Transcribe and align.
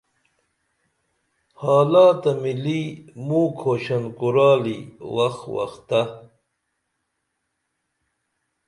حالاتہ 1.61 2.31
مِلی 2.41 2.81
مو 3.25 3.41
کھوشن 3.59 4.03
کورالی 4.17 4.79
وخ 5.15 5.37
وختہ 5.55 6.01